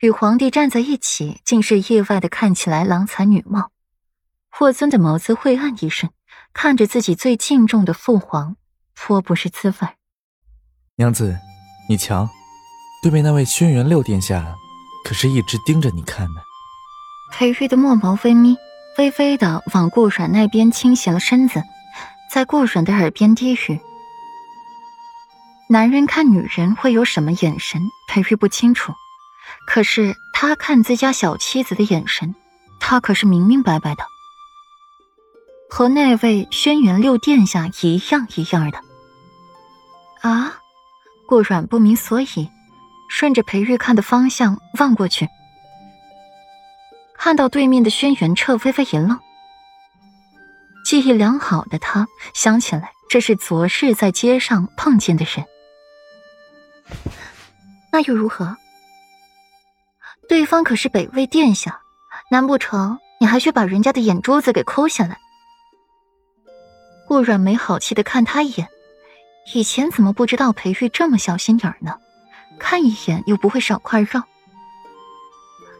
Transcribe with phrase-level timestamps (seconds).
[0.00, 3.70] 与皇帝站在一起，竟是意外的看起来郎才女貌。
[4.50, 6.10] 霍尊的眸子晦暗一瞬，
[6.54, 8.56] 看着自己最敬重的父皇，
[8.94, 9.88] 颇不是滋味。
[10.96, 11.38] 娘子，
[11.86, 12.30] 你瞧，
[13.02, 14.54] 对面那位轩辕六殿下，
[15.04, 16.40] 可是一直盯着你看呢。
[17.34, 18.56] 裴玉的墨眸微眯，
[18.96, 21.62] 微微的往顾阮那边倾斜了身子，
[22.32, 23.78] 在顾阮的耳边低语
[25.68, 27.82] ：“男人看女人会有什么眼神？
[28.08, 28.94] 裴玉不清楚，
[29.66, 32.34] 可是他看自家小妻子的眼神，
[32.80, 34.04] 他可是明明白白的。”
[35.72, 38.80] 和那位轩辕六殿下一样一样的
[40.20, 40.58] 啊！
[41.28, 42.50] 顾阮不明所以，
[43.08, 45.28] 顺着裴玉看的方向望过去，
[47.16, 49.16] 看到对面的轩辕彻微微一愣。
[50.84, 55.46] 记忆良好的他想起来，这是昨日在街上碰见的人。
[57.92, 58.56] 那又如何？
[60.30, 61.80] 对方可是北魏殿下，
[62.30, 65.18] 难不成你还去把人家的眼珠子给抠下来？
[67.08, 68.68] 顾阮没好气的看他一眼，
[69.52, 71.96] 以前怎么不知道裴玉这么小心眼呢？
[72.60, 74.22] 看一眼又不会少块肉。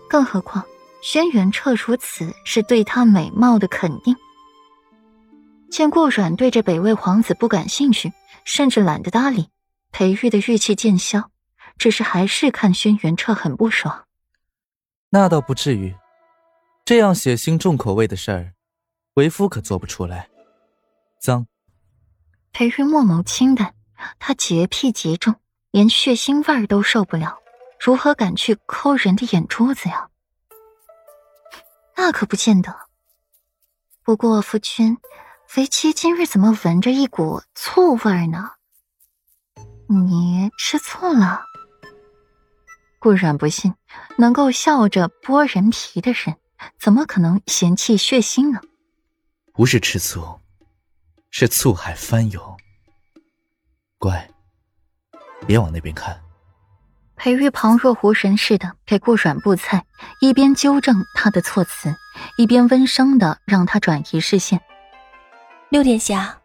[0.09, 0.64] 更何况
[1.01, 4.17] 轩辕彻如此是对他美貌的肯定。
[5.70, 8.12] 见顾阮对这北魏皇子不感兴趣，
[8.45, 9.48] 甚至懒得搭理，
[9.92, 11.31] 裴玉的玉气渐消，
[11.79, 14.07] 只是还是看轩辕彻很不爽。
[15.12, 15.94] 那倒不至于，
[16.84, 18.55] 这样血腥重口味的事儿，
[19.14, 20.28] 为夫可做不出来。
[21.20, 21.47] 脏。
[22.52, 23.75] 裴玉墨眸清淡，
[24.20, 25.34] 他洁癖极重，
[25.72, 27.39] 连血腥味儿都受不了，
[27.80, 30.08] 如何敢去抠人的眼珠子呀？
[31.97, 32.74] 那可不见得。
[34.05, 34.97] 不过夫君，
[35.56, 38.52] 为妻今日怎么闻着一股醋味儿呢？
[39.89, 41.50] 你吃醋了？
[43.01, 43.75] 顾然不信，
[44.19, 46.37] 能够笑着剥人皮的人，
[46.79, 48.61] 怎么可能嫌弃血腥呢？
[49.53, 50.39] 不是吃醋。
[51.33, 52.57] 是醋海翻涌，
[53.98, 54.29] 乖，
[55.47, 56.20] 别往那边看。
[57.14, 59.86] 裴玉旁若无人似的给顾阮布菜，
[60.20, 61.95] 一边纠正他的措辞，
[62.36, 64.61] 一边温声的让他转移视线。
[65.69, 66.41] 六殿下，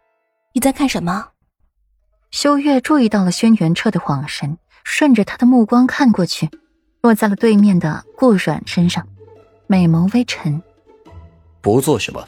[0.52, 1.30] 你在看什么？
[2.30, 4.56] 修月注意到了轩辕彻的恍神，
[4.88, 6.48] 顺着他的目光看过去，
[7.02, 9.04] 落在了对面的顾阮身上，
[9.66, 10.62] 美眸微沉。
[11.60, 12.24] 不做什么。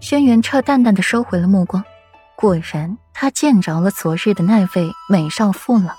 [0.00, 1.82] 轩辕彻淡淡的收回了目光，
[2.34, 5.96] 果然他见着了昨日的那位美少妇了。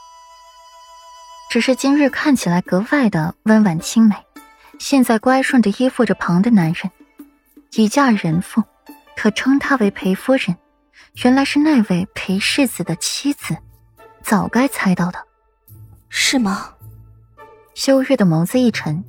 [1.50, 4.16] 只是今日看起来格外的温婉清美，
[4.78, 6.92] 现在乖顺的依附着旁的男人，
[7.76, 8.62] 已嫁人妇，
[9.16, 10.58] 可称她为裴夫人，
[11.24, 13.56] 原来是那位裴世子的妻子，
[14.22, 15.26] 早该猜到的，
[16.14, 16.76] 是吗？
[17.74, 19.02] 修月的眸子一沉，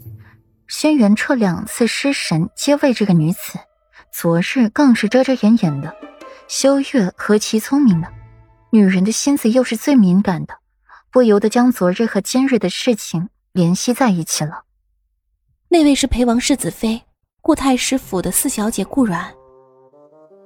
[0.68, 3.58] 轩辕彻两次失神皆为这个女子。
[4.12, 5.92] 昨日更是遮遮掩掩的，
[6.46, 8.06] 修月何其聪明呢？
[8.70, 10.54] 女人的心思又是最敏感的，
[11.10, 14.62] 不由得将昨日和今日的事情联系在一起了。
[15.68, 17.02] 那位是裴王世子妃，
[17.40, 19.34] 顾太师府的四小姐顾阮。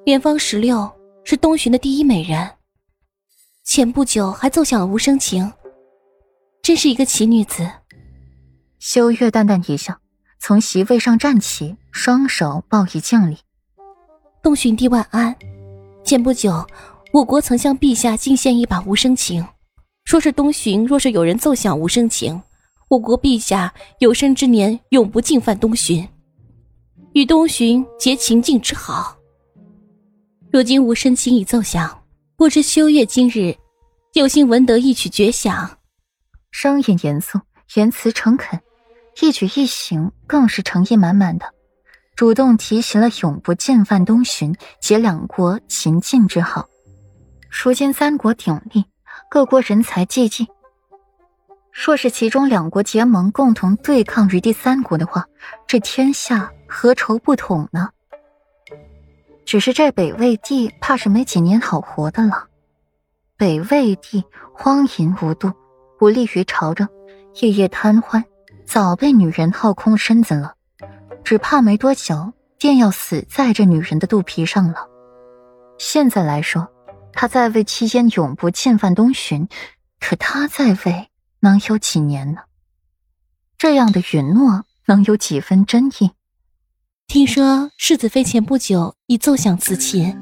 [0.07, 0.91] 连芳十六
[1.23, 2.51] 是东巡的第一美人，
[3.63, 5.53] 前不久还奏响了无声情，
[6.67, 7.65] 真是一个奇女子。
[8.81, 9.97] 修月淡淡一笑，
[10.41, 13.39] 从席位上站起，双手抱以敬礼。
[14.43, 15.33] 东巡帝万安，
[16.05, 16.67] 前不久，
[17.13, 19.47] 我国曾向陛下进献一把无声琴，
[20.07, 22.43] 说是东巡若是有人奏响无声琴，
[22.89, 26.05] 我国陛下有生之年永不进犯东巡，
[27.13, 29.17] 与东巡结秦晋之好。
[30.51, 32.03] 如今无声琴已奏响，
[32.37, 33.55] 不知修月今日
[34.15, 35.76] 有幸闻得一曲绝响，
[36.51, 37.41] 声音严肃，
[37.75, 38.61] 言辞诚恳，
[39.21, 41.53] 一举一行更是诚意满满的。
[42.15, 46.67] 主动提携了永不进犯东巡，结两国秦晋之好。
[47.51, 48.85] 如今三国鼎立，
[49.31, 50.49] 各国人才济济。
[51.71, 55.27] 若是其中两国结盟，共同对抗于第三国的话，
[55.67, 57.91] 这天下何愁不统呢？
[59.45, 62.49] 只是这北魏帝怕是没几年好活的了。
[63.37, 65.53] 北魏帝荒淫无度，
[65.99, 66.89] 不利于朝政，
[67.41, 68.25] 夜夜贪欢，
[68.67, 70.55] 早被女人耗空身子了。
[71.25, 74.77] 只怕没多久便要死在这女人的肚皮上了。
[75.79, 76.69] 现在来说，
[77.13, 79.49] 他在位期间永不侵犯东巡，
[79.99, 81.09] 可他在位
[81.41, 82.43] 能有几年呢？
[83.59, 86.11] 这样的允诺能有几分真意？
[87.07, 90.15] 听说世子妃前不久已奏响此琴，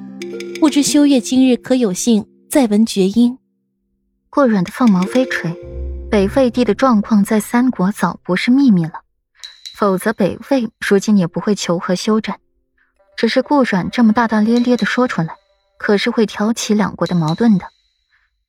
[0.61, 3.39] 不知修月今日可有幸再闻绝音？
[4.35, 5.57] 顾软的凤毛飞垂，
[6.11, 9.03] 北魏帝的状况在三国早不是秘密了，
[9.77, 12.41] 否则北魏如今也不会求和休战。
[13.17, 15.37] 只是顾阮这么大大咧咧的说出来，
[15.79, 17.67] 可是会挑起两国的矛盾的，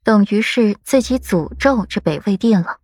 [0.03, 2.77] 等于是自己诅咒这北魏帝了。